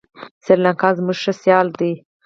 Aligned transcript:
سریلانکا 0.45 0.87
هم 0.89 0.95
زموږ 0.97 1.17
ښه 1.23 1.33
سیال 1.41 1.67
دی. 1.79 1.93